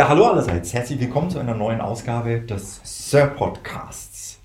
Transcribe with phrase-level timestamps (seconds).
[0.00, 0.72] Ja, hallo allerseits.
[0.72, 4.40] Herzlich willkommen zu einer neuen Ausgabe des Sir Podcasts.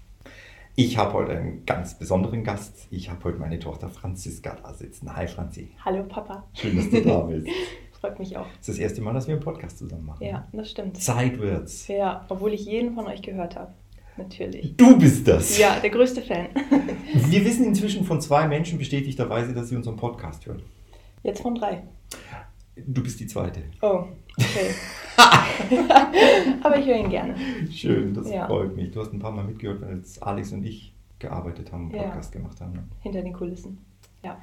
[0.75, 2.87] Ich habe heute einen ganz besonderen Gast.
[2.91, 5.15] Ich habe heute meine Tochter Franziska da sitzen.
[5.15, 5.71] Hi Franzi.
[5.85, 6.43] Hallo Papa.
[6.55, 7.47] Schön, dass du da bist.
[8.01, 8.47] Freut mich auch.
[8.59, 10.25] Es ist das erste Mal, dass wir einen Podcast zusammen machen.
[10.25, 11.01] Ja, das stimmt.
[11.01, 11.87] Zeit wird's.
[11.87, 13.71] Ja, obwohl ich jeden von euch gehört habe.
[14.17, 14.75] Natürlich.
[14.75, 15.57] Du bist das.
[15.57, 16.49] Ja, der größte Fan.
[17.13, 20.63] Wir wissen inzwischen von zwei Menschen bestätigterweise, dass sie unseren Podcast hören.
[21.23, 21.83] Jetzt von drei.
[22.75, 23.61] Du bist die zweite.
[23.81, 24.03] Oh,
[24.39, 24.71] okay.
[26.63, 27.35] Aber ich höre ihn gerne.
[27.71, 28.47] Schön, das Ja.
[28.47, 28.91] freut mich.
[28.91, 32.03] Du hast ein paar Mal mitgehört, jetzt Alex und ich gearbeitet haben, einen Ja.
[32.03, 32.73] Podcast gemacht haben.
[32.73, 32.83] ne?
[33.01, 33.77] Hinter den Kulissen.
[34.23, 34.41] Ja.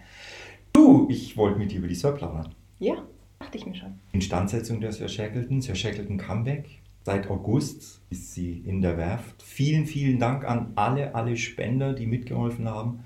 [0.72, 2.48] Du, ich wollte mit dir über die Sir plaudern.
[2.78, 2.94] Ja,
[3.38, 3.94] dachte ich mir schon.
[4.12, 6.80] Instandsetzung der Sir Shackleton, Sir Shackleton Comeback.
[7.04, 9.42] Seit August ist sie in der Werft.
[9.42, 13.00] Vielen, vielen Dank an alle, alle Spender, die mitgeholfen haben.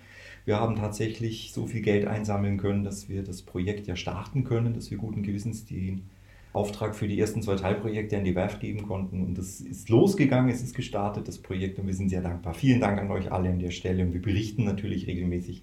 [0.44, 4.74] Wir haben tatsächlich so viel Geld einsammeln können, dass wir das Projekt ja starten können,
[4.74, 6.08] dass wir guten Gewissens den
[6.56, 9.22] Auftrag für die ersten zwei Teilprojekte an die Werft geben konnten.
[9.22, 12.54] Und das ist losgegangen, es ist gestartet, das Projekt, und wir sind sehr dankbar.
[12.54, 14.02] Vielen Dank an euch alle an der Stelle.
[14.02, 15.62] Und wir berichten natürlich regelmäßig,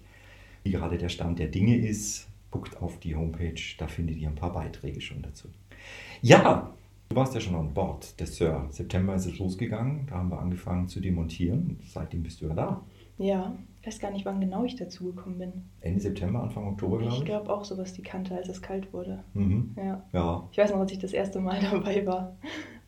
[0.62, 2.28] wie gerade der Stand der Dinge ist.
[2.50, 5.48] Guckt auf die Homepage, da findet ihr ein paar Beiträge schon dazu.
[6.22, 6.72] Ja,
[7.08, 8.68] du warst ja schon an Bord des Sir.
[8.70, 11.80] September ist es losgegangen, da haben wir angefangen zu demontieren.
[11.84, 12.84] Seitdem bist du ja da.
[13.18, 15.52] Ja, ich weiß gar nicht, wann genau ich dazu gekommen bin.
[15.82, 17.24] Ende September, Anfang Oktober, glaube Ich ich.
[17.26, 19.22] glaube auch sowas die Kante, als es kalt wurde.
[19.34, 19.74] Mhm.
[19.76, 20.02] Ja.
[20.12, 22.36] Ja, Ich weiß noch, als ich das erste Mal dabei war.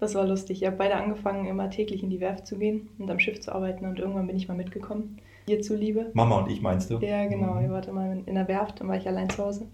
[0.00, 0.62] Das war lustig.
[0.62, 3.54] Ich habe beide angefangen, immer täglich in die Werft zu gehen und am Schiff zu
[3.54, 3.84] arbeiten.
[3.86, 5.18] Und irgendwann bin ich mal mitgekommen.
[5.48, 6.10] Ihr zuliebe.
[6.12, 6.98] Mama und ich meinst du?
[6.98, 7.54] Ja, genau.
[7.54, 7.62] Mhm.
[7.62, 9.66] Ihr wart immer in der Werft, dann war ich allein zu Hause.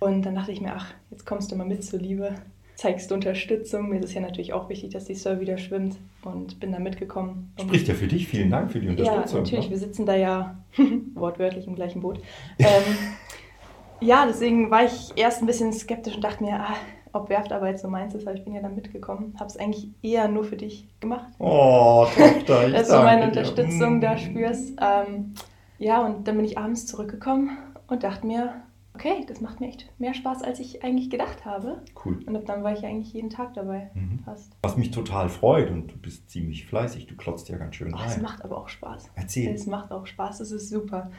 [0.00, 2.34] Und dann dachte ich mir, ach, jetzt kommst du mal mit zur Liebe,
[2.76, 3.88] zeigst Unterstützung.
[3.90, 6.78] Mir ist es ja natürlich auch wichtig, dass die Sir wieder schwimmt und bin da
[6.78, 7.52] mitgekommen.
[7.60, 8.26] Spricht ja für dich.
[8.28, 9.42] Vielen Dank für die ja, Unterstützung.
[9.42, 9.64] natürlich.
[9.66, 9.70] ne?
[9.70, 10.56] Wir sitzen da ja
[11.14, 12.18] wortwörtlich im gleichen Boot.
[12.58, 12.66] Ähm,
[14.00, 16.74] ja, deswegen war ich erst ein bisschen skeptisch und dachte mir, ah,
[17.14, 19.34] ob Werftarbeit so meins ist, aber ich bin ja dann mitgekommen.
[19.38, 21.26] Habe es eigentlich eher nur für dich gemacht.
[21.38, 23.48] Oh, Tochter, ich dass du meine danke dir.
[23.50, 24.18] Unterstützung da Mm.
[24.18, 24.72] spürst.
[24.80, 25.34] Ähm,
[25.78, 28.54] ja, und dann bin ich abends zurückgekommen und dachte mir,
[28.94, 31.82] okay, das macht mir echt mehr Spaß, als ich eigentlich gedacht habe.
[32.04, 32.20] Cool.
[32.26, 33.90] Und ab dann war ich eigentlich jeden Tag dabei.
[33.94, 34.20] Mhm.
[34.24, 34.52] Fast.
[34.62, 37.98] Was mich total freut und du bist ziemlich fleißig, du klotzt ja ganz schön Oh,
[38.06, 38.22] es rein.
[38.22, 39.10] macht aber auch Spaß.
[39.14, 39.52] Erzähl.
[39.54, 41.10] Es macht auch Spaß, es ist super.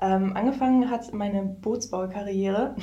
[0.00, 2.74] Ähm, angefangen hat meine Bootsbaukarriere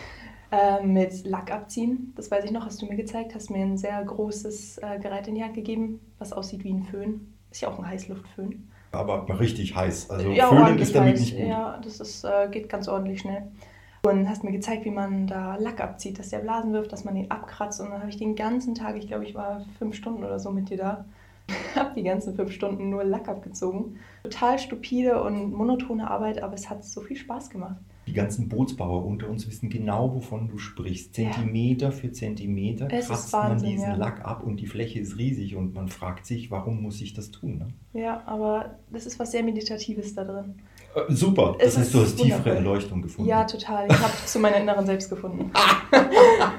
[0.52, 2.12] äh, mit Lack abziehen.
[2.16, 5.26] Das weiß ich noch, hast du mir gezeigt, hast mir ein sehr großes äh, Gerät
[5.28, 7.32] in die Hand gegeben, was aussieht wie ein Föhn.
[7.50, 8.68] Ist ja auch ein Heißluftföhn.
[8.92, 10.10] Aber richtig heiß.
[10.10, 11.20] Also ja, Föhnen ist damit heiß.
[11.20, 11.46] nicht gut.
[11.46, 13.42] Ja, das ist, äh, geht ganz ordentlich schnell.
[14.02, 17.14] Und hast mir gezeigt, wie man da Lack abzieht, dass der Blasen wirft, dass man
[17.14, 17.80] den abkratzt.
[17.80, 20.50] Und dann habe ich den ganzen Tag, ich glaube, ich war fünf Stunden oder so
[20.50, 21.04] mit dir da,
[21.74, 23.96] habe die ganzen fünf Stunden nur Lack abgezogen.
[24.22, 27.76] Total stupide und monotone Arbeit, aber es hat so viel Spaß gemacht.
[28.06, 31.18] Die ganzen Bootsbauer unter uns wissen genau, wovon du sprichst.
[31.18, 31.30] Ja.
[31.30, 33.96] Zentimeter für Zentimeter Es kratzt man Wahnsinn, diesen ja.
[33.96, 37.30] Lack ab und die Fläche ist riesig und man fragt sich, warum muss ich das
[37.30, 37.58] tun?
[37.58, 38.00] Ne?
[38.00, 40.54] Ja, aber das ist was sehr Meditatives da drin.
[41.08, 42.52] Äh, super, Es das heißt, du hast tiefere wundervoll.
[42.56, 43.28] Erleuchtung gefunden.
[43.30, 43.86] Ja, total.
[43.90, 45.50] Ich habe zu meiner inneren Selbst gefunden.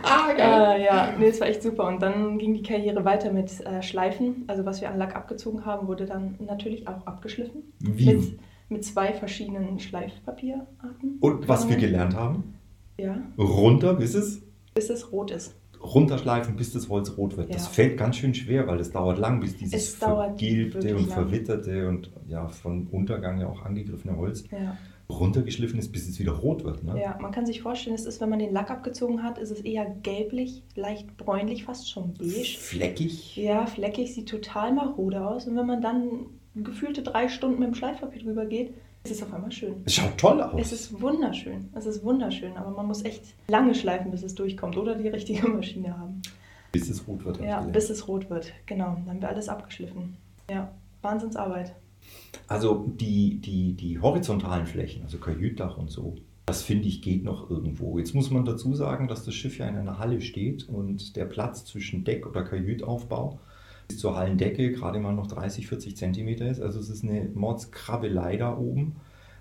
[0.03, 1.87] ah, Äh, ja, nee, es war echt super.
[1.87, 4.43] Und dann ging die Karriere weiter mit äh, Schleifen.
[4.47, 7.63] Also was wir an Lack abgezogen haben, wurde dann natürlich auch abgeschliffen.
[7.79, 8.13] Wie?
[8.13, 8.39] Mit,
[8.69, 11.17] mit zwei verschiedenen Schleifpapierarten.
[11.19, 12.55] Und was wir Ähm, gelernt haben?
[12.97, 14.41] Ja, Runter, bis es
[14.73, 15.55] bis es rot ist.
[15.81, 17.53] Runterschleifen, bis das Holz rot wird.
[17.53, 17.69] Das Ja.
[17.71, 21.17] fällt ganz schön schwer, weil das dauert lang, bis dieses vergilbte und lang.
[21.17, 24.77] verwitterte und ja, von Untergang ja auch angegriffene Holz Ja.
[25.09, 26.83] runtergeschliffen ist, bis es wieder rot wird.
[26.83, 26.99] Ne?
[27.01, 29.61] ja, man kann sich vorstellen, es ist, wenn man den Lack abgezogen hat, ist es
[29.61, 32.57] eher gelblich, leicht bräunlich, fast schon beige.
[32.59, 33.35] Fleckig.
[33.37, 35.47] Ja, fleckig, sieht total marode aus.
[35.47, 38.73] Und wenn man dann gefühlte drei Stunden mit dem Schleifpapier drüber geht,
[39.11, 39.75] ist es auf einmal schön.
[39.85, 40.59] Es schaut toll aus.
[40.59, 41.69] Es ist wunderschön.
[41.73, 45.47] Es ist wunderschön, aber man muss echt lange schleifen, bis es durchkommt oder die richtige
[45.47, 46.21] Maschine haben.
[46.71, 47.41] bis es rot wird.
[47.41, 48.51] Ja, bis es rot wird.
[48.65, 50.15] Genau, dann haben wir alles abgeschliffen.
[50.49, 50.71] Ja,
[51.01, 51.73] Wahnsinnsarbeit.
[52.47, 56.15] Also die, die, die horizontalen Flächen, also Kajütdach und so,
[56.45, 57.99] das finde ich geht noch irgendwo.
[57.99, 61.25] Jetzt muss man dazu sagen, dass das Schiff ja in einer Halle steht und der
[61.25, 63.39] Platz zwischen Deck- oder Kajütaufbau
[63.97, 66.61] zur Hallendecke gerade mal noch 30, 40 Zentimeter ist.
[66.61, 68.95] Also es ist eine Mordskrabbelei da oben.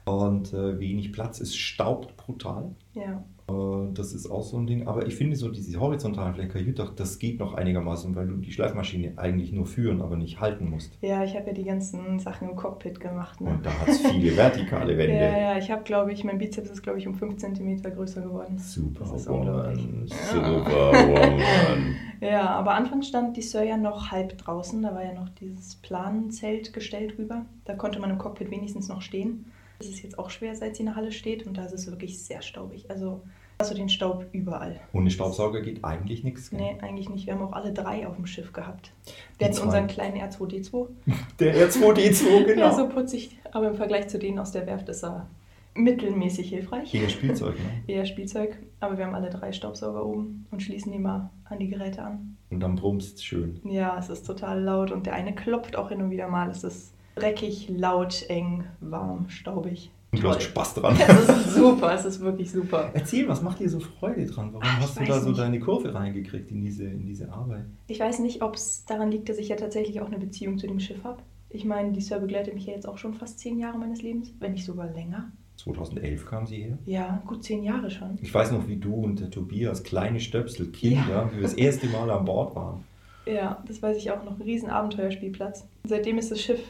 [0.08, 1.40] Und äh, wenig Platz.
[1.40, 2.74] Es staubt brutal.
[2.94, 3.24] Ja.
[3.48, 4.86] Äh, das ist auch so ein Ding.
[4.86, 6.60] Aber ich finde so diese horizontalen Flecker,
[6.94, 10.98] das geht noch einigermaßen, weil du die Schleifmaschine eigentlich nur führen, aber nicht halten musst.
[11.00, 13.40] Ja, ich habe ja die ganzen Sachen im Cockpit gemacht.
[13.40, 13.50] Ne?
[13.50, 15.08] Und da hat es viele vertikale Wände.
[15.18, 18.22] Ja, ja, ich habe, glaube ich, mein Bizeps ist, glaube ich, um 5 cm größer
[18.22, 18.58] geworden.
[18.58, 20.06] Super, Woman.
[20.06, 21.94] Super, Woman.
[22.20, 24.82] Ja, aber anfangs stand die Sir ja noch halb draußen.
[24.82, 27.46] Da war ja noch dieses Planzelt gestellt rüber.
[27.64, 29.46] Da konnte man im Cockpit wenigstens noch stehen.
[29.78, 31.46] Das ist jetzt auch schwer, seit sie in der Halle steht.
[31.46, 32.90] Und da ist es wirklich sehr staubig.
[32.90, 33.22] Also
[33.60, 34.80] hast du den Staub überall.
[34.92, 36.50] Ohne Staubsauger geht eigentlich nichts.
[36.50, 36.60] gell?
[36.60, 37.26] Nee, eigentlich nicht.
[37.26, 38.92] Wir haben auch alle drei auf dem Schiff gehabt.
[39.38, 40.86] Wir hatten unseren kleinen R2D2.
[41.38, 42.62] Der R2D2, genau.
[42.62, 43.38] Ja, so putzig.
[43.52, 45.28] Aber im Vergleich zu denen aus der Werft ist er
[45.74, 46.92] mittelmäßig hilfreich.
[46.94, 47.82] Eher Spielzeug, ne?
[47.86, 48.58] Eher Spielzeug.
[48.80, 52.36] Aber wir haben alle drei Staubsauger oben und schließen die mal an die Geräte an.
[52.50, 53.60] Und dann brummst schön.
[53.64, 56.50] Ja, es ist total laut und der eine klopft auch hin und wieder mal.
[56.50, 59.90] Es ist dreckig, laut, eng, warm, staubig.
[60.10, 60.42] Und du hast.
[60.42, 60.96] Spaß dran.
[61.08, 62.90] Es ist super, es ist wirklich super.
[62.94, 64.48] Erzähl, was macht dir so Freude dran?
[64.52, 65.38] Warum Ach, ich hast du da so nicht.
[65.40, 67.66] deine Kurve reingekriegt in diese, in diese Arbeit?
[67.88, 70.66] Ich weiß nicht, ob es daran liegt, dass ich ja tatsächlich auch eine Beziehung zu
[70.66, 71.18] dem Schiff habe.
[71.50, 74.32] Ich meine, die Sir begleitet mich ja jetzt auch schon fast zehn Jahre meines Lebens,
[74.38, 75.30] wenn nicht sogar länger.
[75.56, 76.78] 2011 kam sie her.
[76.86, 78.16] Ja, gut zehn Jahre schon.
[78.22, 81.30] Ich weiß noch, wie du und der Tobias, kleine Stöpsel, Kinder, Ja.
[81.32, 82.84] wie wir das erste Mal an Bord waren.
[83.26, 84.36] Ja, das weiß ich auch noch.
[84.36, 85.66] Ein riesen Abenteuerspielplatz.
[85.84, 86.60] Seitdem ist das Schiff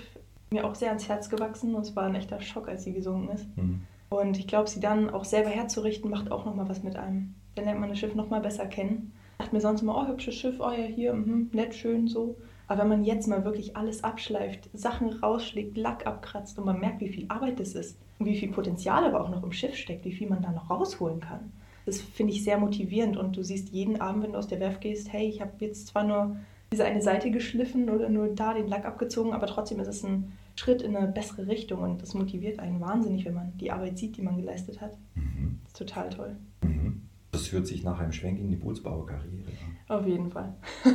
[0.50, 3.34] mir auch sehr ans Herz gewachsen und es war ein echter Schock, als sie gesunken
[3.34, 3.46] ist.
[3.56, 3.82] Hm.
[4.10, 7.34] Und ich glaube, sie dann auch selber herzurichten, macht auch nochmal was mit einem.
[7.54, 9.12] Dann lernt man das Schiff nochmal besser kennen.
[9.38, 12.36] Dachte mir sonst immer, oh, hübsches Schiff, oh ja, hier, mhm, nett, schön, so.
[12.66, 17.00] Aber wenn man jetzt mal wirklich alles abschleift, Sachen rausschlägt, Lack abkratzt und man merkt,
[17.00, 20.04] wie viel Arbeit das ist und wie viel Potenzial aber auch noch im Schiff steckt,
[20.04, 21.52] wie viel man da noch rausholen kann.
[21.86, 24.82] Das finde ich sehr motivierend und du siehst jeden Abend, wenn du aus der Werft
[24.82, 26.36] gehst, hey, ich habe jetzt zwar nur
[26.72, 30.32] diese eine Seite geschliffen oder nur da den Lack abgezogen, aber trotzdem ist es ein
[30.56, 34.16] Schritt in eine bessere Richtung und das motiviert einen wahnsinnig, wenn man die Arbeit sieht,
[34.16, 34.96] die man geleistet hat.
[35.14, 35.60] Mhm.
[35.64, 36.36] Das ist total toll.
[36.62, 37.02] Mhm.
[37.30, 39.96] Das hört sich nach einem Schwenk in die Bootsbauerkarriere an.
[39.96, 40.54] Auf jeden Fall.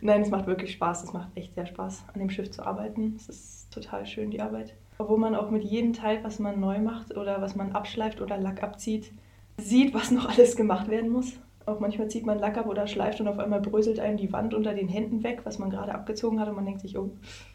[0.00, 1.04] Nein, es macht wirklich Spaß.
[1.04, 3.14] Es macht echt sehr Spaß, an dem Schiff zu arbeiten.
[3.16, 4.74] Es ist total schön, die Arbeit.
[4.98, 8.36] Obwohl man auch mit jedem Teil, was man neu macht oder was man abschleift oder
[8.36, 9.12] Lack abzieht,
[9.56, 11.34] sieht, was noch alles gemacht werden muss.
[11.68, 14.54] Auch manchmal zieht man Lack ab oder schleift und auf einmal bröselt einem die Wand
[14.54, 17.10] unter den Händen weg, was man gerade abgezogen hat und man denkt sich, oh,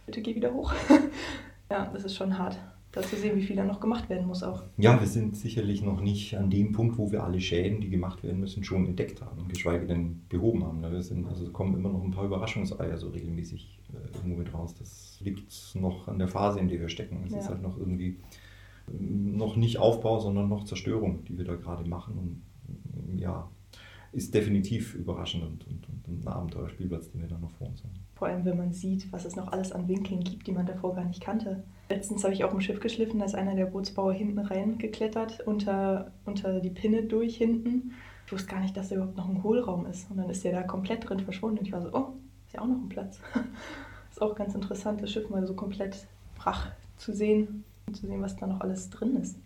[0.05, 0.71] bitte geh wieder hoch.
[1.71, 2.59] ja, das ist schon hart,
[2.91, 4.61] da zu sehen, wie viel da noch gemacht werden muss auch.
[4.77, 8.23] Ja, wir sind sicherlich noch nicht an dem Punkt, wo wir alle Schäden, die gemacht
[8.23, 10.81] werden müssen, schon entdeckt haben, geschweige denn behoben haben.
[10.83, 14.53] Wir sind, also es kommen immer noch ein paar Überraschungseier so regelmäßig äh, irgendwo mit
[14.53, 14.75] raus.
[14.77, 17.23] Das liegt noch an der Phase, in der wir stecken.
[17.25, 17.39] Es Ja.
[17.39, 18.19] ist halt noch irgendwie
[18.93, 22.17] ähm, noch nicht Aufbau, sondern noch Zerstörung, die wir da gerade machen.
[22.19, 23.49] Und ja,
[24.13, 27.93] ist definitiv überraschend und, und, und ein Abenteuerspielplatz, den wir da noch vor uns haben.
[28.15, 30.95] Vor allem, wenn man sieht, was es noch alles an Winkeln gibt, die man davor
[30.95, 31.63] gar nicht kannte.
[31.89, 36.11] Letztens habe ich auf dem Schiff geschliffen, da ist einer der Bootsbauer hinten reingeklettert, unter,
[36.25, 37.93] unter die Pinne durch hinten.
[38.25, 40.09] Ich wusste gar nicht, dass da überhaupt noch ein Hohlraum ist.
[40.09, 41.59] Und dann ist der da komplett drin verschwunden.
[41.59, 42.13] Und ich war so, oh,
[42.47, 43.19] ist ja auch noch ein Platz.
[44.11, 46.07] ist auch ganz interessant, das Schiff mal so komplett
[46.37, 49.37] brach zu sehen und zu sehen, was da noch alles drin ist.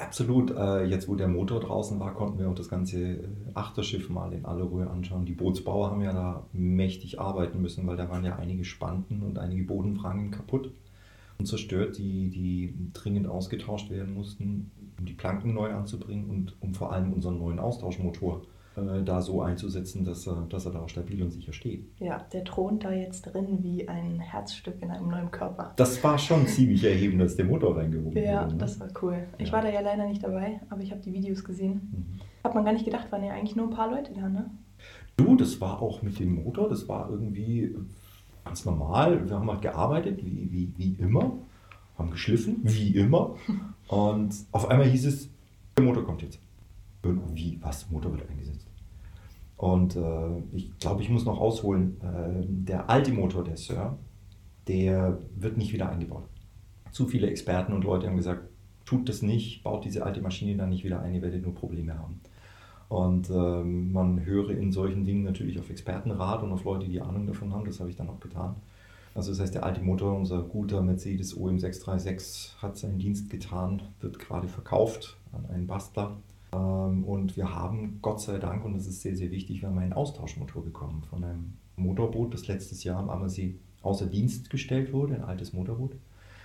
[0.00, 0.50] Absolut.
[0.50, 4.32] Äh, Jetzt, wo der Motor draußen war, konnten wir auch das ganze äh, Achterschiff mal
[4.32, 5.26] in aller Ruhe anschauen.
[5.26, 9.38] Die Bootsbauer haben ja da mächtig arbeiten müssen, weil da waren ja einige Spanten und
[9.38, 10.72] einige Bodenfranken kaputt
[11.38, 16.72] und zerstört, die, die dringend ausgetauscht werden mussten, um die Planken neu anzubringen und um
[16.74, 18.42] vor allem unseren neuen Austauschmotor
[18.76, 21.84] da so einzusetzen, dass er, dass er da auch stabil und sicher steht.
[21.98, 25.72] Ja, der thront da jetzt drin wie ein Herzstück in einem neuen Körper.
[25.76, 28.52] Das war schon ziemlich erhebend, dass der Motor reingehoben Ja, wurde.
[28.54, 28.58] ne?
[28.58, 29.26] das war cool.
[29.38, 29.54] Ich Ja.
[29.54, 31.90] war da ja leider nicht dabei, aber ich habe die Videos gesehen.
[31.92, 32.20] Mhm.
[32.44, 34.50] Hat man gar nicht gedacht, waren ja eigentlich nur ein paar Leute da, ne?
[35.16, 37.74] Du, das war auch mit dem Motor, das war irgendwie
[38.44, 39.28] ganz normal.
[39.28, 41.32] Wir haben halt gearbeitet, wie, wie, wie immer,
[41.98, 43.34] haben geschliffen, wie immer.
[43.88, 45.28] Und auf einmal hieß es,
[45.76, 46.38] der Motor kommt jetzt.
[47.02, 47.90] Und Wie, was?
[47.90, 48.66] Motor wird eingesetzt.
[49.56, 52.00] Und äh, ich glaube, ich muss noch ausholen.
[52.00, 53.98] Äh, der alte Motor der Sir,
[54.68, 56.24] der wird nicht wieder eingebaut.
[56.92, 58.48] Zu viele Experten und Leute haben gesagt,
[58.84, 61.98] tut das nicht, baut diese alte Maschine dann nicht wieder ein, ihr werdet nur Probleme
[61.98, 62.20] haben.
[62.88, 67.26] Und ähm, man höre in solchen Dingen natürlich auf Expertenrat und auf Leute, die Ahnung
[67.26, 67.64] davon haben.
[67.64, 68.56] Das habe ich dann auch getan.
[69.14, 73.82] Also das heißt, der alte Motor, unser guter Mercedes OM 636, hat seinen Dienst getan,
[74.00, 76.16] wird gerade verkauft an einen Bastler.
[76.52, 79.78] Ähm, und wir haben, Gott sei Dank, und das ist sehr, sehr wichtig, wir haben
[79.78, 85.14] einen Austauschmotor bekommen von einem Motorboot, das letztes Jahr am Ammersee außer Dienst gestellt wurde,
[85.14, 85.96] ein altes Motorboot.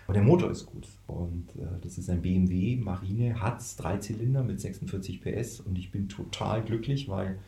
[0.06, 0.88] Aber der Motor ist gut.
[1.08, 5.60] Und äh, das ist ein BMW Marine Hatz, Dreizylinder mit 46 PS.
[5.62, 7.40] Und ich bin total glücklich, weil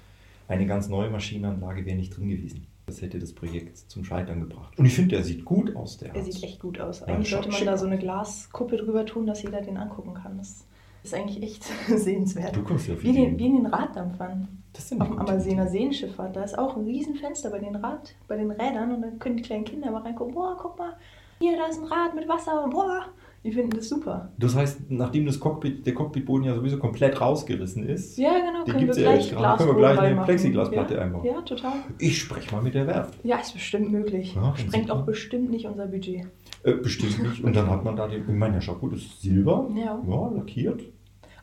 [0.47, 2.65] eine ganz neue Maschinenanlage wäre nicht drin gewesen.
[2.87, 4.77] Das hätte das Projekt zum Scheitern gebracht.
[4.79, 6.33] Und ich finde, der sieht gut aus, der Er Harz.
[6.33, 7.01] sieht echt gut aus.
[7.01, 10.13] Ja, Eigentlich schaut sollte man da so eine Glaskuppe drüber tun, dass jeder den angucken
[10.13, 10.37] kann.
[10.37, 10.65] Das
[11.07, 12.55] ist eigentlich echt sehenswert.
[12.55, 14.47] Du kommst ja auf Wie, den, wie in den Raddampfern.
[14.73, 18.37] Das sind Auf dem Ammersener Seenschifffahrt, da ist auch ein Riesenfenster bei den Rad, bei
[18.37, 20.93] den Rädern und dann können die kleinen Kinder mal reingucken, boah, guck mal,
[21.39, 23.05] hier, da ist ein Rad mit Wasser und boah,
[23.43, 24.31] die finden das super.
[24.37, 28.65] Das heißt, nachdem das Cockpit, der Cockpitboden ja sowieso komplett rausgerissen ist, Ja, genau, Den
[28.65, 29.57] können wir gibt's ja gleich gerade.
[29.63, 30.21] Können wir gleich eine.
[30.21, 31.25] Plexiglasplatte ja, einbauen.
[31.25, 31.73] Ja, total.
[31.97, 33.17] ich spreche mal mit der Werft.
[33.23, 34.35] Ja, ist bestimmt möglich.
[34.35, 36.27] Ja, Sprengt auch bestimmt nicht unser Budget.
[36.63, 37.43] Äh, bestimmt nicht.
[37.43, 40.01] Und dann hat man da den, ich meine, der das ist Silber, Ja.
[40.07, 40.83] ja, lackiert.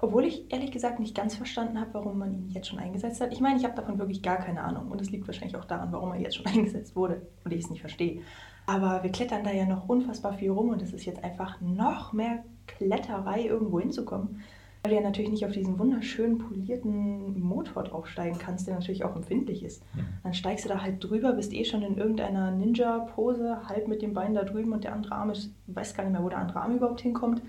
[0.01, 3.33] Obwohl ich ehrlich gesagt nicht ganz verstanden habe, warum man ihn jetzt schon eingesetzt hat.
[3.33, 4.91] Ich meine, ich habe davon wirklich gar keine Ahnung.
[4.91, 7.71] Und es liegt wahrscheinlich auch daran, warum er jetzt schon eingesetzt wurde und ich es
[7.71, 8.21] nicht verstehe.
[8.67, 12.13] Aber wir klettern da ja noch unfassbar viel rum und es ist jetzt einfach noch
[12.13, 14.41] mehr Kletterei, irgendwo hinzukommen.
[14.85, 19.17] Weil du ja natürlich nicht auf diesen wunderschönen polierten Motor draufsteigen kannst, der natürlich auch
[19.17, 19.83] empfindlich ist.
[19.97, 20.03] Ja.
[20.23, 24.13] Dann steigst du da halt drüber, bist eh schon in irgendeiner Ninja-Pose, halb mit dem
[24.13, 26.61] Bein da drüben und der andere Arm ist, weiß gar nicht mehr, wo der andere
[26.61, 27.41] Arm überhaupt hinkommt.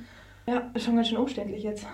[0.48, 1.86] Ja, ist schon ganz schön umständlich jetzt.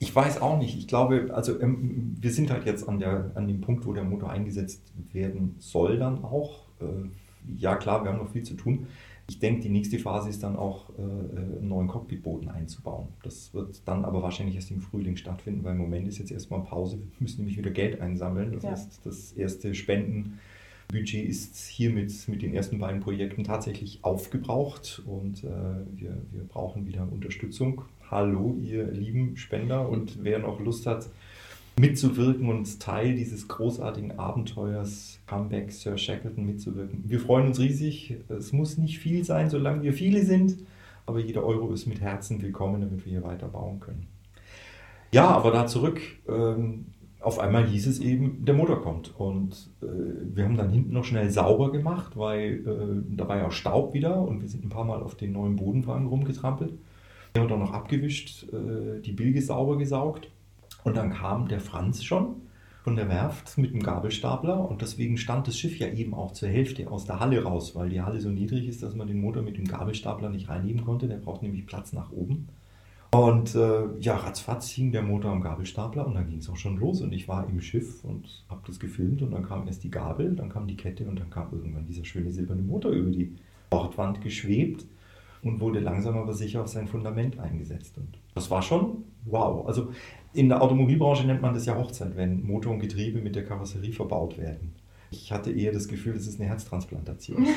[0.00, 0.76] Ich weiß auch nicht.
[0.76, 4.02] Ich glaube, also ähm, wir sind halt jetzt an, der, an dem Punkt, wo der
[4.02, 6.62] Motor eingesetzt werden soll dann auch.
[6.80, 7.10] Äh,
[7.56, 8.88] ja klar, wir haben noch viel zu tun.
[9.30, 13.06] Ich denke, die nächste Phase ist dann auch, äh, äh, einen neuen Cockpitboden einzubauen.
[13.22, 16.64] Das wird dann aber wahrscheinlich erst im Frühling stattfinden, weil im Moment ist jetzt erstmal
[16.64, 16.98] Pause.
[16.98, 18.50] Wir müssen nämlich wieder Geld einsammeln.
[18.54, 18.70] Das Ja.
[18.72, 25.46] heißt, das erste Spendenbudget ist hiermit mit den ersten beiden Projekten tatsächlich aufgebraucht und äh,
[25.46, 27.82] wir, wir brauchen wieder Unterstützung.
[28.10, 31.08] Hallo, ihr lieben Spender und wer noch Lust hat,
[31.80, 37.04] mitzuwirken und Teil dieses großartigen Abenteuers Comeback Sir Shackleton mitzuwirken.
[37.06, 38.18] Wir freuen uns riesig.
[38.28, 40.58] Es muss nicht viel sein, solange wir viele sind,
[41.06, 44.06] aber jeder Euro ist mit Herzen willkommen, damit wir hier weiter bauen können.
[45.12, 46.00] Ja, aber da zurück.
[46.28, 46.86] Ähm,
[47.18, 49.14] auf einmal hieß es eben, der Motor kommt.
[49.18, 49.86] Und äh,
[50.34, 54.20] wir haben dann hinten noch schnell sauber gemacht, weil äh, da war ja Staub wieder
[54.20, 56.74] und wir sind ein paar Mal auf den neuen Bodenwagen rumgetrampelt.
[57.32, 60.30] Wir haben dann noch abgewischt, äh, die Bilge sauber gesaugt.
[60.84, 62.36] Und dann kam der Franz schon
[62.82, 66.48] von der Werft mit dem Gabelstapler und deswegen stand das Schiff ja eben auch zur
[66.48, 69.42] Hälfte aus der Halle raus, weil die Halle so niedrig ist, dass man den Motor
[69.42, 71.06] mit dem Gabelstapler nicht reinnehmen konnte.
[71.06, 72.48] Der braucht nämlich Platz nach oben.
[73.12, 76.78] Und äh, ja, ratzfatz hing der Motor am Gabelstapler und dann ging es auch schon
[76.78, 77.02] los.
[77.02, 80.36] Und ich war im Schiff und habe das gefilmt und dann kam erst die Gabel,
[80.36, 83.34] dann kam die Kette und dann kam irgendwann dieser schöne silberne Motor über die
[83.68, 84.86] Bordwand geschwebt
[85.42, 87.98] und wurde langsam aber sicher auf sein Fundament eingesetzt.
[87.98, 89.66] Und das war schon wow.
[89.66, 89.90] Also
[90.32, 93.92] in der Automobilbranche nennt man das ja Hochzeit, wenn Motor und Getriebe mit der Karosserie
[93.92, 94.74] verbaut werden.
[95.10, 97.46] Ich hatte eher das Gefühl, das ist eine Herztransplantation.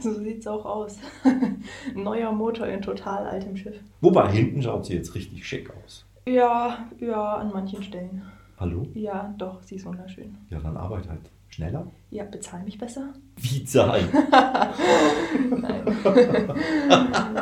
[0.00, 0.98] So sieht es auch aus.
[1.94, 3.80] Neuer Motor in total altem Schiff.
[4.02, 6.04] Wobei, hinten schaut sie jetzt richtig schick aus.
[6.28, 8.22] Ja, ja, an manchen Stellen.
[8.58, 8.86] Hallo?
[8.92, 10.36] Ja, doch, sie ist wunderschön.
[10.50, 11.86] Ja, dann arbeit halt schneller.
[12.10, 13.14] Ja, bezahl mich besser.
[13.36, 14.06] Wie zahlen?
[15.50, 15.84] Nein.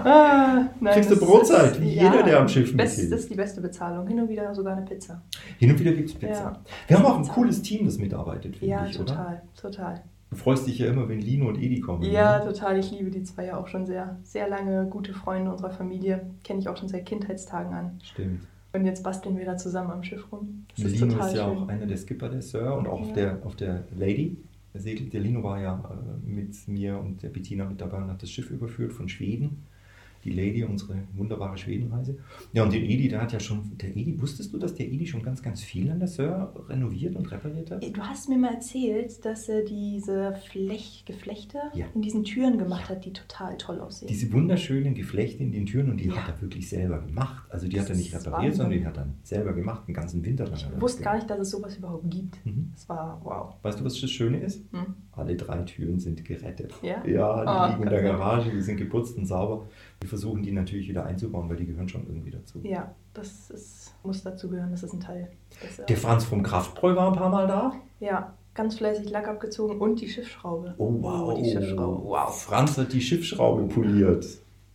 [0.04, 3.12] Ah, nein Kriegst du das Brotzeit, ist- wie jeder, der am Schiff best, mithilft.
[3.12, 4.06] Das ist die beste Bezahlung.
[4.06, 5.22] Hin und wieder sogar eine Pizza.
[5.58, 6.32] Hin und wieder gibt es Pizza.
[6.42, 6.60] Ja.
[6.88, 9.06] Wir haben auch ein cooles Team, das mitarbeitet, finde Ja, ich, oder?
[9.06, 10.00] total, total.
[10.30, 12.02] Du freust dich ja immer, wenn Lino und Edi kommen.
[12.04, 12.44] Ja, ne?
[12.44, 12.78] total.
[12.78, 14.16] Ich liebe die zwei ja auch schon sehr.
[14.22, 16.30] Sehr lange gute Freunde unserer Familie.
[16.44, 17.98] Kenne ich auch schon seit Kindheitstagen an.
[18.04, 18.42] Stimmt.
[18.72, 20.66] Und jetzt basteln wir da zusammen am Schiff rum.
[20.76, 21.58] Das ist Lino total ist ja schön.
[21.58, 23.14] auch einer der Skipper der Sir und auch auf, Ja.
[23.14, 24.36] der, auf der Lady.
[24.72, 28.08] Der, Segel, der Lino war ja äh, mit mir und der Bettina mit dabei und
[28.08, 29.64] hat das Schiff überführt von Schweden.
[30.24, 32.18] Die Lady, unsere wunderbare Schwedenreise.
[32.52, 33.76] Ja, und den Edi, der hat ja schon.
[33.78, 37.16] Der Edi, wusstest du, dass der Edi schon ganz, ganz viel an der Sir renoviert
[37.16, 37.82] und repariert hat?
[37.82, 41.86] Du hast mir mal erzählt, dass er diese Flech Geflechte Ja.
[41.94, 44.08] in diesen Türen gemacht hat, die total toll aussehen.
[44.08, 46.16] Diese wunderschönen Geflechte in den Türen und die Ja.
[46.16, 47.44] hat er wirklich selber gemacht.
[47.50, 48.56] Also die hat er Das nicht repariert, Wahnsinn.
[48.56, 50.54] sondern die hat er selber gemacht, den ganzen Winter lang.
[50.54, 52.44] ich wusste das gar nicht, dass es sowas überhaupt gibt.
[52.44, 52.70] Mhm.
[52.74, 53.54] Das war wow.
[53.62, 54.62] Weißt du, was das Schöne ist?
[54.72, 54.94] Hm?
[55.12, 56.72] Alle drei Türen sind gerettet.
[56.82, 57.04] Ja?
[57.06, 58.00] Ja, die Ah, liegen in der.
[58.02, 59.66] Garage, die sind geputzt und sauber.
[60.00, 62.60] Wir versuchen die natürlich wieder einzubauen, weil die gehören schon irgendwie dazu.
[62.62, 65.30] Ja, das ist, muss dazugehören, das ist ein Teil.
[65.62, 67.72] Das, Der Franz vom Kraftbräu war ein paar Mal da.
[68.00, 70.74] ja, ganz fleißig Lack abgezogen und die Schiffsschraube.
[70.76, 72.04] Oh, die Schiffsschraube.
[72.04, 72.42] Wow.
[72.42, 74.26] Franz hat die Schiffsschraube poliert.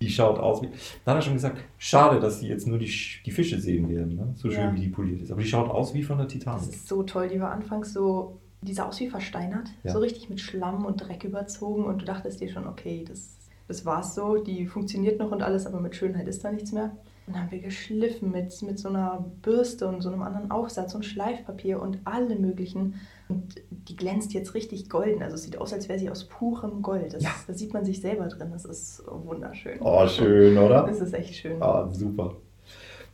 [0.02, 0.70] Die schaut aus wie.
[1.06, 2.92] Da hat er schon gesagt, schade, dass sie jetzt nur die,
[3.26, 4.34] die Fische sehen werden, ne?
[4.36, 4.74] so schön Ja.
[4.74, 5.32] wie die poliert ist.
[5.32, 6.70] Aber die schaut aus wie von der Das Titanic.
[6.70, 7.30] ist so toll.
[7.30, 9.94] Die war anfangs so, die sah aus wie versteinert, Ja.
[9.94, 13.38] so richtig mit Schlamm und Dreck überzogen und du dachtest dir schon, okay, das,
[13.68, 16.96] das war's so, die funktioniert noch und alles, aber mit Schönheit ist da nichts mehr.
[17.28, 20.94] Und dann haben wir geschliffen mit, mit so einer Bürste und so einem anderen Aufsatz
[20.94, 22.96] und Schleifpapier und alle möglichen.
[23.30, 25.24] Und die glänzt jetzt richtig golden.
[25.24, 27.16] Also es sieht aus, als wäre sie aus purem Gold.
[27.16, 27.32] Das, Ja.
[27.48, 28.50] Da sieht man sich selber drin.
[28.52, 29.80] Das ist wunderschön.
[29.82, 30.84] Oh, schön, oder?
[30.86, 31.62] Das ist echt schön.
[31.64, 32.36] Ah, super.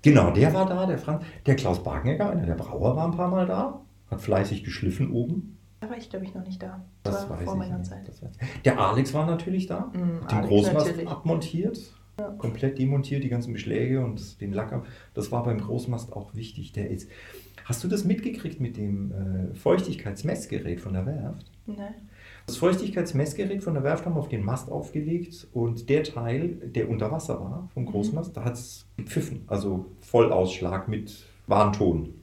[0.02, 1.24] Genau, der war da, der Franz.
[1.46, 3.80] Der Klaus Bargegger, einer der Brauer, war ein paar Mal da.
[4.10, 5.58] Hat fleißig geschliffen oben.
[5.82, 6.86] Da war ich, glaube ich, noch nicht da.
[7.04, 7.90] Das war weiß vor meiner nicht.
[7.90, 8.08] Zeit.
[8.08, 8.22] Das.
[8.64, 9.88] Der Alex war natürlich da.
[9.94, 11.10] Mm, Den Alex Großmast natürlich.
[11.10, 11.94] abmontiert.
[12.20, 12.30] Ja.
[12.38, 14.86] Komplett demontiert, die ganzen Beschläge und den Lack ab.
[15.16, 16.72] Das war beim Großmast auch wichtig.
[16.72, 17.10] Der ist.
[17.66, 21.52] Hast du das mitgekriegt mit dem äh, Feuchtigkeitsmessgerät von der Werft?
[21.66, 21.96] Ne?
[22.46, 26.90] Das Feuchtigkeitsmessgerät von der Werft haben wir auf den Mast aufgelegt und der Teil, der
[26.90, 32.14] unter Wasser war vom Großmast, da hat es gepfiffen, also Vollausschlag mit Warnton.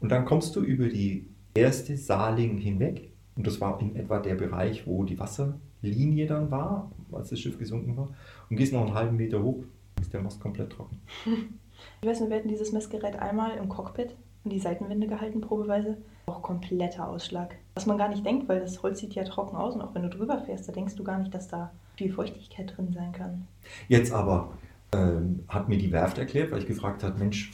[0.00, 4.34] Und dann kommst du über die erste Saling hinweg und das war in etwa der
[4.34, 8.08] Bereich, wo die Wasserlinie dann war, als das Schiff gesunken war,
[8.50, 9.62] und gehst noch einen halben Meter hoch,
[10.00, 11.00] ist der Mast komplett trocken.
[12.02, 15.96] Ich weiß nur, wir hatten dieses Messgerät einmal im Cockpit und die Seitenwände gehalten, probeweise.
[16.26, 17.54] Auch kompletter Ausschlag.
[17.74, 20.02] Was man gar nicht denkt, weil das Holz sieht ja trocken aus und auch wenn
[20.02, 23.46] du drüber fährst, da denkst du gar nicht, dass da viel Feuchtigkeit drin sein kann.
[23.88, 24.52] Jetzt aber
[24.92, 27.52] ähm, hat mir die Werft erklärt, weil ich gefragt habe, Mensch,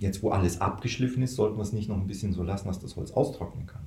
[0.00, 2.80] jetzt wo alles abgeschliffen ist, sollten wir es nicht noch ein bisschen so lassen, dass
[2.80, 3.82] das Holz austrocknen kann.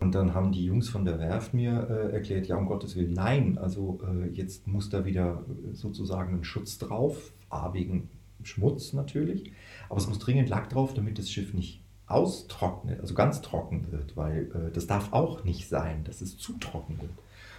[0.00, 3.12] Und dann haben die Jungs von der Werft mir äh, erklärt, ja um Gottes Willen,
[3.12, 8.08] nein, also äh, jetzt muss da wieder äh, sozusagen ein Schutz drauf, A wegen
[8.42, 9.52] Schmutz natürlich,
[9.88, 14.16] aber es muss dringend Lack drauf, damit das Schiff nicht austrocknet, also ganz trocken wird,
[14.16, 17.12] weil äh, das darf auch nicht sein, dass es zu trocken wird.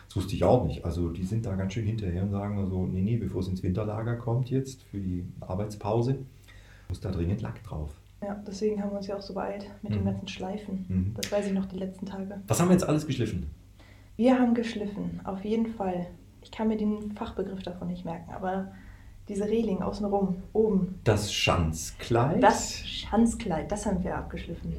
[0.08, 0.86] Das wusste ich auch nicht.
[0.86, 3.64] Also die sind da ganz schön hinterher und sagen also, nee, nee, bevor es ins
[3.64, 6.18] Winterlager kommt jetzt für die Arbeitspause,
[6.90, 7.92] muss da dringend Lack drauf.
[8.22, 10.06] Ja, deswegen haben wir uns ja auch so beeilt mit den Mhm.
[10.06, 10.86] ganzen Schleifen.
[10.88, 11.14] Mhm.
[11.22, 12.40] Das weiß ich noch die letzten Tage.
[12.48, 13.50] Was haben wir jetzt alles geschliffen?
[14.16, 16.08] Wir haben geschliffen, auf jeden Fall.
[16.42, 18.72] Ich kann mir den Fachbegriff davon nicht merken, aber
[19.28, 22.42] diese Reling außenrum, oben, Das Schanzkleid.
[22.44, 24.74] das Schanzkleid, das haben wir abgeschliffen.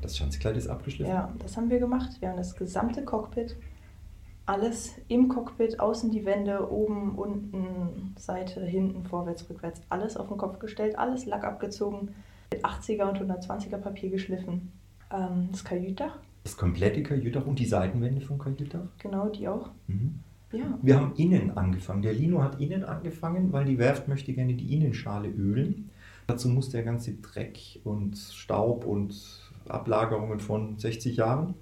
[0.00, 1.12] Das Schanzkleid ist abgeschliffen.
[1.12, 2.10] Ja, das haben wir gemacht.
[2.20, 3.56] Wir haben das gesamte Cockpit,
[4.48, 10.38] alles im Cockpit, außen die Wände, oben, unten, Seite, hinten, vorwärts, rückwärts, alles auf den
[10.38, 12.14] Kopf gestellt, alles Lack abgezogen,
[12.52, 14.72] mit 80er und 120er Papier geschliffen.
[15.12, 18.86] Ähm, das Kajütdach, Das komplette Kajütdach und die Seitenwände vom Kajütdach.
[18.98, 19.68] genau, die auch.
[19.86, 20.20] Mhm.
[20.50, 22.00] Ja, Wir haben innen angefangen.
[22.00, 25.90] Der Lino hat innen angefangen, weil die Werft möchte gerne die Innenschale ölen.
[26.26, 29.14] Dazu muss der ganze Dreck und Staub und
[29.68, 31.52] Ablagerungen von 60 Jahren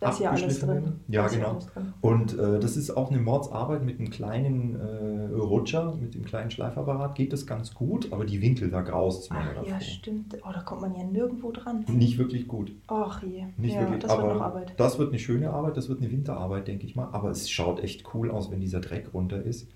[0.00, 1.00] da ist ja alles abgeschliffen drin.
[1.08, 1.48] Ja, Da ist genau.
[1.50, 1.92] alles drin.
[2.00, 6.50] Und äh, das ist auch eine Mordsarbeit mit einem kleinen äh, Rutscher, mit dem kleinen
[6.50, 10.36] Schleifapparat geht das ganz gut, aber die Winkel, da graust man Ach ja, stimmt.
[10.46, 11.84] Oh, da kommt man ja nirgendwo dran.
[11.88, 12.72] Nicht wirklich gut.
[12.88, 13.44] Ach je.
[13.56, 14.74] Nicht ja, wirklich, das aber wird noch Arbeit.
[14.76, 17.08] das wird eine schöne Arbeit, das wird eine Winterarbeit, denke ich mal.
[17.12, 19.68] Aber es schaut echt cool aus, wenn dieser Dreck runter ist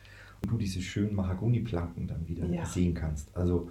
[0.42, 2.64] und du diese schönen Mahagoni-Planken dann wieder Ja.
[2.64, 3.36] sehen kannst.
[3.36, 3.68] Also,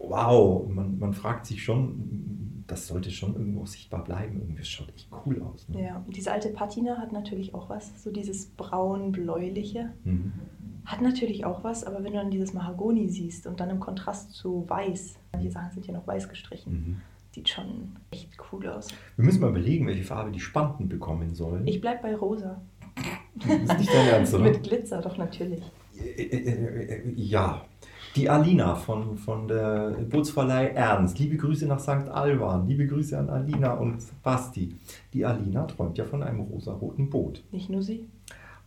[0.00, 4.40] wow, man, man fragt sich schon, das sollte schon irgendwo sichtbar bleiben.
[4.40, 5.68] Irgendwie, schaut echt cool aus.
[5.68, 5.82] Ne?
[5.84, 8.02] Ja, und diese alte Patina hat natürlich auch was.
[8.02, 9.92] So dieses braun-bläuliche.
[10.04, 10.32] Mhm.
[10.84, 14.32] Hat natürlich auch was, aber wenn du dann dieses Mahagoni siehst und dann im Kontrast
[14.32, 16.96] zu weiß, die Sachen sind ja noch weiß gestrichen, Mhm.
[17.32, 18.88] sieht schon echt cool aus.
[19.16, 21.66] Wir müssen mal überlegen, welche Farbe die Spanten bekommen sollen.
[21.66, 22.60] Ich bleib bei rosa.
[23.36, 24.44] das ist nicht dein Ernst, oder?
[24.44, 25.62] Mit Glitzer, doch natürlich.
[27.16, 27.64] Ja,
[28.16, 31.18] die Alina von, von der Bootsverleih Ernst.
[31.18, 32.08] Liebe Grüße nach St.
[32.10, 32.66] Alban.
[32.66, 34.74] Liebe Grüße an Alina und Basti.
[35.12, 37.44] Die Alina träumt ja von einem rosaroten Boot.
[37.52, 38.08] Nicht nur sie.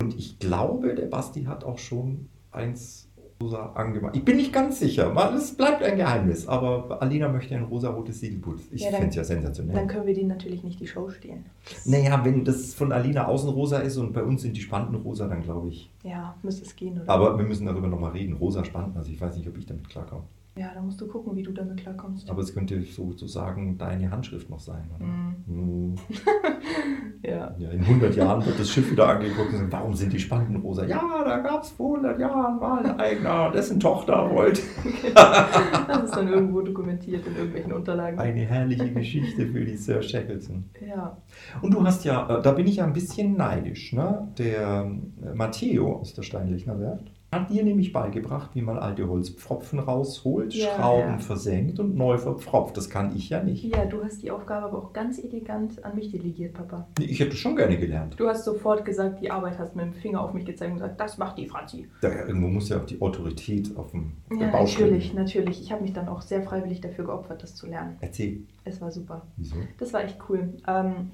[0.01, 3.09] Und ich glaube, der Basti hat auch schon eins
[3.41, 4.15] rosa angemacht.
[4.15, 5.11] Ich bin nicht ganz sicher.
[5.13, 6.47] Mal, Es bleibt ein Geheimnis.
[6.47, 8.59] Aber Alina möchte ein rosarotes Segelboot.
[8.71, 9.75] Ich Ja, finde es ja sensationell.
[9.75, 11.45] Dann können wir denen natürlich nicht die Show stehlen.
[11.85, 15.27] Naja, wenn das von Alina außen rosa ist und bei uns sind die Spanten rosa,
[15.27, 15.89] dann glaube ich.
[16.03, 17.09] Ja, müsste es gehen, oder?
[17.09, 18.33] Aber wir müssen darüber nochmal reden.
[18.33, 20.23] Rosa Spanten, also ich weiß nicht, ob ich damit klarkomme.
[20.55, 22.29] Ja, da musst du gucken, wie du damit klarkommst.
[22.29, 25.05] Aber es könnte sozusagen deine Handschrift noch sein, oder?
[25.05, 25.93] Mhm.
[25.93, 25.95] Mm.
[27.25, 27.55] Ja.
[27.57, 30.57] Ja, in 100 Jahren wird das Schiff wieder angeguckt und sagt, warum sind die Spanten
[30.57, 30.85] rosa?
[30.85, 34.61] Ja, da gab es vor 100 Jahren mal einen Eigner, dessen Tochter wollte.
[35.13, 38.19] Das ist dann irgendwo dokumentiert in irgendwelchen Unterlagen.
[38.19, 40.65] Eine herrliche Geschichte für die Sir Shackleton.
[40.85, 41.17] Ja,
[41.61, 44.27] Und du hast ja, äh, da bin ich ja ein bisschen neidisch, ne?
[44.37, 44.89] Der
[45.23, 50.53] äh, Matteo aus der Steinlechner Werft hat dir nämlich beigebracht, wie man alte Holzpfropfen rausholt,
[50.53, 51.17] Ja, Schrauben ja.
[51.17, 52.77] versenkt und neu verpfropft.
[52.77, 53.63] Das kann ich ja nicht.
[53.63, 56.87] Ja, du hast die Aufgabe aber auch ganz elegant an mich delegiert, Papa.
[56.99, 58.15] Ich hätte schon gerne gelernt.
[58.17, 60.99] Du hast sofort gesagt, die Arbeit hast mit dem Finger auf mich gezeigt und gesagt,
[60.99, 61.89] das macht die Franzi.
[62.01, 65.61] Ja, irgendwo muss ja auch die Autorität auf dem auf Ja, natürlich, natürlich.
[65.61, 67.97] Ich habe mich dann auch sehr freiwillig dafür geopfert, das zu lernen.
[67.99, 68.41] Erzähl.
[68.63, 69.23] Es war super.
[69.37, 69.55] Wieso?
[69.77, 70.53] Das war echt cool.
[70.67, 71.11] Ähm,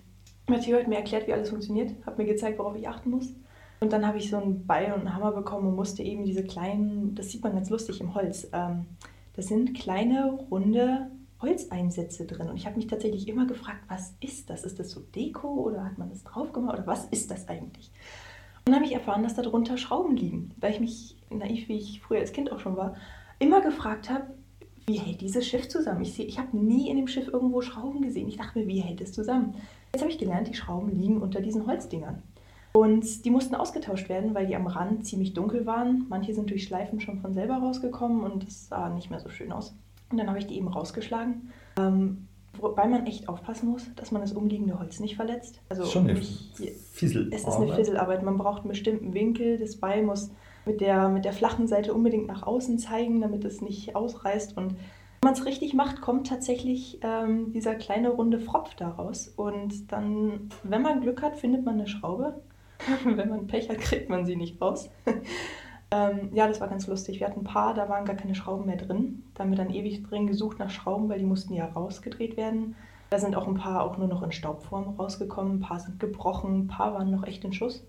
[0.48, 3.34] Matthieu hat mir erklärt, wie alles funktioniert, hat mir gezeigt, worauf ich achten muss.
[3.80, 6.44] Und dann habe ich so einen Beil und einen Hammer bekommen und musste eben diese
[6.44, 8.86] kleinen, das sieht man ganz lustig im Holz, ähm,
[9.36, 11.10] das sind kleine, runde
[11.42, 12.50] Holzeinsätze drin.
[12.50, 14.64] Und ich habe mich tatsächlich immer gefragt, was ist das?
[14.64, 17.92] Ist das so Deko oder hat man das drauf gemacht oder was ist das eigentlich?
[18.66, 21.78] Und dann habe ich erfahren, dass da drunter Schrauben liegen, weil ich mich, naiv wie
[21.78, 22.96] ich früher als Kind auch schon war,
[23.40, 24.26] immer gefragt habe,
[24.86, 26.02] wie hält dieses Schiff zusammen?
[26.02, 28.28] Ich, ich habe nie in dem Schiff irgendwo Schrauben gesehen.
[28.28, 29.56] Ich dachte mir, wie hält es zusammen?
[29.94, 32.22] Jetzt habe ich gelernt, die Schrauben liegen unter diesen Holzdingern.
[32.72, 36.06] Und die mussten ausgetauscht werden, weil die am Rand ziemlich dunkel waren.
[36.10, 39.52] Manche sind durch Schleifen schon von selber rausgekommen und das sah nicht mehr so schön
[39.52, 39.76] aus.
[40.12, 41.52] Und dann habe ich die eben rausgeschlagen.
[41.80, 42.28] Ähm,
[42.60, 45.62] wobei man echt aufpassen muss, dass man das umliegende Holz nicht verletzt.
[45.70, 46.58] Also Schon eine nicht,
[46.92, 47.30] Fissel.
[47.32, 48.24] es ist eine Fisselarbeit.
[48.24, 49.58] Man braucht einen bestimmten Winkel.
[49.58, 50.32] Das Beil muss
[50.66, 54.58] mit der, mit der flachen Seite unbedingt nach außen zeigen, damit es nicht ausreißt.
[54.58, 59.28] Und wenn man es richtig macht, kommt tatsächlich ähm, dieser kleine runde Fropf daraus.
[59.28, 62.42] Und dann, wenn man Glück hat, findet man eine Schraube.
[63.04, 64.90] wenn man Pech hat, kriegt man sie nicht raus.
[65.92, 67.20] ähm, ja, das war ganz lustig.
[67.20, 69.24] Wir hatten ein paar, da waren gar keine Schrauben mehr drin.
[69.34, 72.76] Da haben wir dann ewig drin gesucht nach Schrauben, weil die mussten ja rausgedreht werden.
[73.10, 76.60] Da sind auch ein paar auch nur noch in Staubform rausgekommen, ein paar sind gebrochen,
[76.60, 77.84] ein paar waren noch echt in Schuss.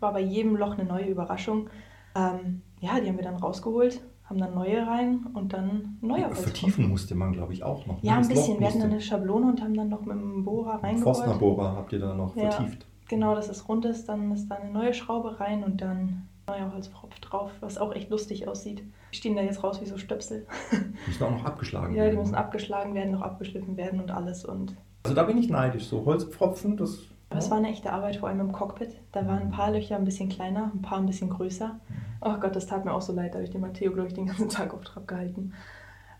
[0.00, 1.68] War bei jedem Loch eine neue Überraschung.
[2.14, 6.40] Ähm, ja, die haben wir dann rausgeholt, haben dann neue rein und dann neue Holz
[6.40, 8.02] Vertiefen musste man, glaube ich, auch noch.
[8.02, 8.08] ne?
[8.08, 8.58] Ja, ein bisschen.
[8.58, 11.02] Wir hatten dann eine Schablone und haben dann noch mit dem Bohrer reingeholt.
[11.02, 12.50] Forstnerbohrer habt ihr da noch Ja.
[12.50, 12.86] vertieft.
[13.08, 16.72] Genau, dass es rund ist, dann ist da eine neue Schraube rein und dann neuer
[16.72, 18.82] Holzpropf drauf, was auch echt lustig aussieht.
[19.12, 20.46] Die stehen da jetzt raus wie so Stöpsel.
[20.72, 22.18] Die müssen auch noch abgeschlagen Ja, die werden.
[22.20, 24.44] müssen abgeschlagen werden, noch abgeschliffen werden und alles.
[24.44, 25.86] Und Also da bin ich neidisch.
[25.86, 26.98] So Holzpfropfen, das.
[27.30, 28.96] aber es war eine echte Arbeit, vor allem im Cockpit.
[29.12, 31.78] Da waren ein paar Löcher ein bisschen kleiner, ein paar ein bisschen größer.
[32.22, 33.30] Oh Gott, das tat mir auch so leid.
[33.32, 35.52] Da habe ich den Matteo, glaube ich, den ganzen Tag auf Trab gehalten.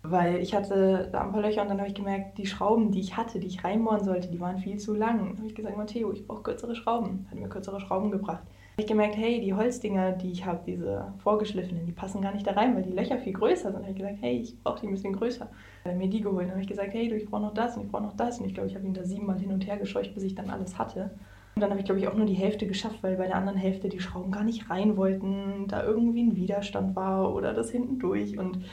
[0.05, 2.99] Weil ich hatte da ein paar Löcher und dann habe ich gemerkt, die Schrauben, die
[2.99, 5.19] ich hatte, die ich reinbohren sollte, die waren viel zu lang.
[5.19, 7.27] Dann habe ich gesagt, Matteo, ich brauche kürzere Schrauben.
[7.31, 8.43] Hat mir kürzere Schrauben gebracht.
[8.73, 12.47] Habe ich gemerkt, hey, die Holzdinger, die ich habe, diese vorgeschliffenen, die passen gar nicht
[12.47, 13.75] da rein, weil die Löcher viel größer sind.
[13.75, 15.47] Dann habe ich gesagt, hey, ich brauche die ein bisschen größer.
[15.85, 16.47] Dann hat er mir die geholt.
[16.47, 18.41] Dann habe ich gesagt, hey, du, ich brauche noch das und ich brauche noch das.
[18.41, 20.51] Und ich glaube, ich habe ihn da siebenmal hin und her gescheucht, bis ich dann
[20.51, 21.11] alles hatte.
[21.55, 23.59] Und dann habe ich, glaube ich, auch nur die Hälfte geschafft, weil bei der anderen
[23.59, 27.99] Hälfte die Schrauben gar nicht rein wollten, da irgendwie ein Widerstand war oder das hinten
[27.99, 28.39] durch.
[28.39, 28.65] Und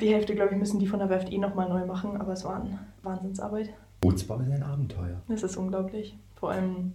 [0.00, 2.44] die Hälfte, glaube ich, müssen die von der Werft eh nochmal neu machen, aber es
[2.44, 3.70] war eine Wahnsinnsarbeit.
[4.00, 5.22] Bootsbau ist ein Abenteuer.
[5.28, 6.16] Das ist unglaublich.
[6.36, 6.92] Vor allem,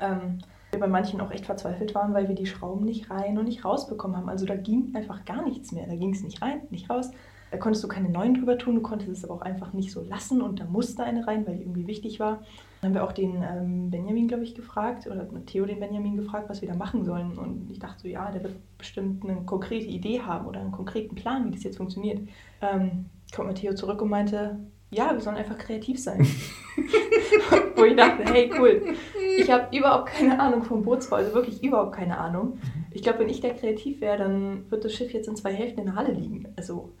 [0.00, 0.38] ähm,
[0.70, 3.64] wir bei manchen auch echt verzweifelt waren, weil wir die Schrauben nicht rein und nicht
[3.64, 4.28] rausbekommen haben.
[4.28, 5.86] Also da ging einfach gar nichts mehr.
[5.86, 7.10] Da ging es nicht rein, nicht raus.
[7.52, 10.02] Da konntest du keine neuen drüber tun, du konntest es aber auch einfach nicht so
[10.02, 12.42] lassen und da musste eine rein, weil die irgendwie wichtig war.
[12.80, 16.48] Dann haben wir auch den ähm, Benjamin, glaube ich, gefragt, oder Theo den Benjamin gefragt,
[16.48, 17.36] was wir da machen sollen.
[17.36, 21.14] Und ich dachte so, ja, der wird bestimmt eine konkrete Idee haben oder einen konkreten
[21.14, 22.26] Plan, wie das jetzt funktioniert.
[22.62, 23.04] Ähm,
[23.36, 24.58] kommt Matteo zurück und meinte,
[24.90, 26.26] ja, wir sollen einfach kreativ sein.
[27.76, 28.94] Wo ich dachte, hey, cool.
[29.38, 32.58] Ich habe überhaupt keine Ahnung vom Bootsbau, also wirklich überhaupt keine Ahnung.
[32.90, 35.80] Ich glaube, wenn ich der kreativ wäre, dann wird das Schiff jetzt in zwei Hälften
[35.80, 36.52] in der Halle liegen.
[36.56, 36.92] Also,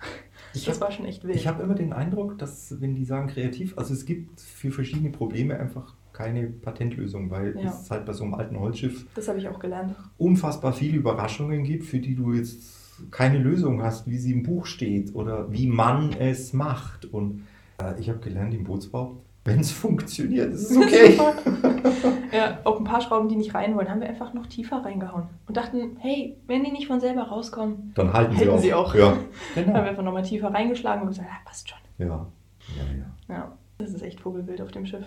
[0.54, 1.36] Ich das hab- war schon echt wild.
[1.36, 5.10] Ich habe immer den Eindruck, dass, wenn die sagen kreativ, also es gibt für verschiedene
[5.10, 7.70] Probleme einfach keine Patentlösung, weil Ja.
[7.70, 9.96] es halt bei so einem alten Holzschiff das habe ich auch gelernt.
[10.18, 12.62] unfassbar viele Überraschungen gibt, für die du jetzt
[13.10, 17.06] keine Lösung hast, wie sie im Buch steht oder wie man es macht.
[17.06, 17.44] Und
[17.82, 21.18] äh, ich habe gelernt im Bootsbau, wenn es funktioniert, ist es okay.
[22.32, 25.24] Ja, auch ein paar Schrauben, die nicht rein wollen, haben wir einfach noch tiefer reingehauen
[25.46, 28.90] und dachten, hey, wenn die nicht von selber rauskommen, Dann halten, Halten sie sie auch.
[28.90, 28.94] auch.
[28.94, 29.18] Ja, haben
[29.54, 29.80] wir genau.
[29.82, 31.78] einfach nochmal tiefer reingeschlagen und gesagt, ja, passt schon.
[31.98, 33.34] Ja, ja, ja.
[33.34, 35.04] Ja, das ist echt Vogelbild auf dem Schiff.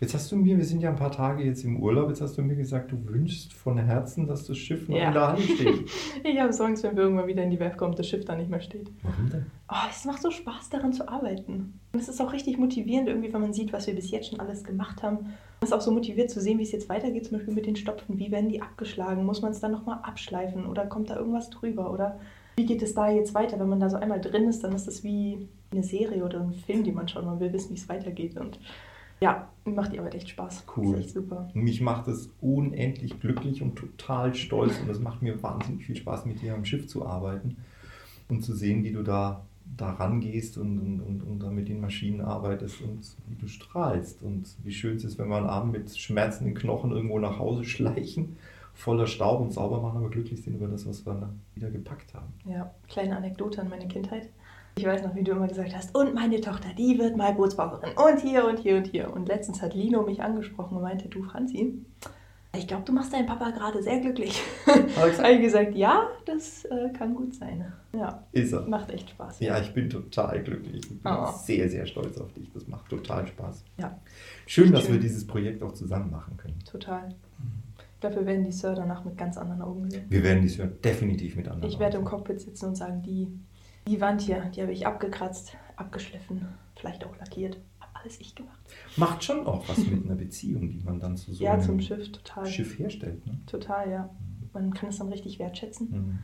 [0.00, 2.36] Jetzt hast du mir, wir sind ja ein paar Tage jetzt im Urlaub, jetzt hast
[2.36, 5.06] du mir gesagt, du wünschst von Herzen, dass das Schiff noch Ja.
[5.08, 5.88] in der Halle steht.
[6.24, 8.34] Ich habe Songs, wenn wir irgendwann wieder in die Werft kommen und das Schiff da
[8.34, 8.90] nicht mehr steht.
[9.02, 9.46] Warum denn?
[9.70, 11.78] Oh, es macht so Spaß, daran zu arbeiten.
[11.92, 14.40] Und es ist auch richtig motivierend, irgendwie, wenn man sieht, was wir bis jetzt schon
[14.40, 15.26] alles gemacht haben.
[15.60, 17.76] Es ist auch so motiviert zu sehen, wie es jetzt weitergeht, zum Beispiel mit den
[17.76, 18.18] Stopfen.
[18.18, 19.24] Wie werden die abgeschlagen?
[19.24, 20.66] Muss man es dann nochmal abschleifen?
[20.66, 21.90] Oder kommt da irgendwas drüber?
[21.92, 22.18] Oder
[22.56, 23.58] wie geht es da jetzt weiter?
[23.58, 26.52] Wenn man da so einmal drin ist, dann ist das wie eine Serie oder ein
[26.52, 27.24] Film, den man schaut.
[27.24, 28.38] Man will wissen, wie es weitergeht.
[28.38, 28.58] Und
[29.24, 30.64] ja, mir macht die Arbeit echt Spaß.
[30.76, 30.98] Cool.
[30.98, 31.48] ist echt super.
[31.54, 36.26] Mich macht es unendlich glücklich und total stolz und es macht mir wahnsinnig viel Spaß,
[36.26, 37.56] mit dir am Schiff zu arbeiten
[38.28, 39.46] und zu sehen, wie du da,
[39.78, 44.22] da rangehst und, und, und, und da mit den Maschinen arbeitest und wie du strahlst
[44.22, 47.64] und wie schön es ist, wenn wir einen Abend mit schmerzenden Knochen irgendwo nach Hause
[47.74, 48.36] schleichen,
[48.74, 52.12] voller Staub und sauber machen, aber glücklich sind über das, was wir da wieder gepackt
[52.12, 52.34] haben.
[52.44, 54.28] Ja, kleine Anekdote an meine Kindheit.
[54.76, 57.90] Ich weiß noch, wie du immer gesagt hast, und meine Tochter, die wird mal Bootsbauerin.
[57.96, 59.12] Und hier und hier und hier.
[59.12, 61.74] Und letztens hat Lino mich angesprochen und meinte, du Franzi,
[62.56, 64.42] ich glaube, du machst deinen Papa gerade sehr glücklich.
[65.00, 67.72] Alex, habe ich gesagt, ja, das äh, kann gut sein.
[67.92, 68.62] Ja, ist er.
[68.62, 69.40] macht echt Spaß.
[69.40, 70.76] Ja, ich bin total glücklich.
[70.76, 71.30] Ich bin Oh.
[71.44, 72.50] sehr, sehr stolz auf dich.
[72.52, 73.64] Das macht total Spaß.
[73.78, 73.96] Ja.
[74.46, 74.94] Schön, dass Schön.
[74.94, 76.58] wir dieses Projekt auch zusammen machen können.
[76.68, 77.08] Total.
[77.94, 80.04] Ich glaube, wir werden die Sir danach mit ganz anderen Augen sehen.
[80.08, 81.70] Wir werden dies ja definitiv mit anderen.
[81.72, 83.28] Ich werde im Cockpit sitzen und sagen, die,
[83.86, 87.58] die Wand hier, die habe ich abgekratzt, abgeschliffen, vielleicht auch lackiert.
[87.80, 88.58] Hab alles ich gemacht.
[88.96, 91.80] Macht schon auch was mit einer Beziehung, die man dann zu so ja, einem zum
[91.80, 92.46] Schiff, total.
[92.46, 93.26] Schiff herstellt.
[93.26, 93.38] Ne?
[93.46, 94.10] Total, ja.
[94.52, 95.90] Man kann es dann richtig wertschätzen.
[95.90, 96.18] Mhm.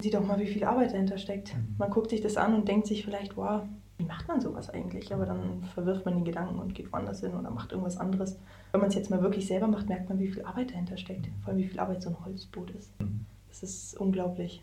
[0.00, 1.54] Sieh doch mal, wie viel Arbeit dahinter steckt.
[1.54, 1.74] Mhm.
[1.78, 3.62] Man guckt sich das an und denkt sich vielleicht, wow,
[3.98, 5.12] wie macht man sowas eigentlich?
[5.12, 8.38] Aber dann verwirft man den Gedanken und geht woanders hin oder macht irgendwas anderes.
[8.72, 11.28] Wenn man es jetzt mal wirklich selber macht, merkt man, wie viel Arbeit dahinter steckt.
[11.42, 12.98] Vor allem, wie viel Arbeit so ein Holzboot ist.
[13.00, 13.24] Mhm.
[13.48, 14.62] Das ist unglaublich.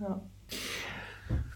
[0.00, 0.20] Ja,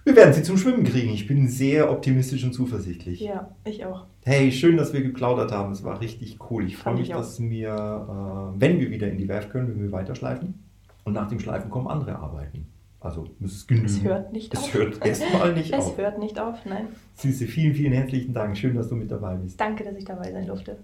[0.05, 1.11] Wir werden sie zum Schwimmen kriegen.
[1.13, 3.21] Ich bin sehr optimistisch und zuversichtlich.
[3.21, 4.05] ja ich auch.
[4.25, 5.73] Hey, schön, dass wir geplaudert haben.
[5.73, 6.67] Es war richtig cool.
[6.67, 7.19] Ich freue mich, ich auch.
[7.19, 10.63] dass wir, äh, wenn wir wieder in die Werft können, wenn wir weiterschleifen.
[11.05, 12.67] Und nach dem Schleifen kommen andere Arbeiten.
[13.01, 13.91] Also es ist genügend.
[13.91, 14.75] Es hört nicht es auf.
[14.75, 15.99] hört erstmal nicht Es auf.
[15.99, 16.89] hört nicht auf, nein.
[17.17, 18.57] Süße, vielen, vielen herzlichen Dank.
[18.57, 19.61] Schön, dass du mit dabei bist.
[19.61, 20.79] Danke, dass ich dabei sein durfte.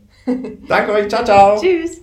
[0.68, 1.08] Danke euch.
[1.08, 1.58] Ciao, ciao.
[1.60, 2.02] Tschüss.